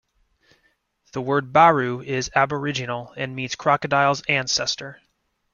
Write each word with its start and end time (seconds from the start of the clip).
The 1.11 1.21
word 1.21 1.53
Baru 1.53 2.01
is 2.01 2.31
Aboriginal 2.33 3.13
and 3.17 3.35
means 3.35 3.53
"crocodile's 3.53 4.23
ancestor". 4.27 4.99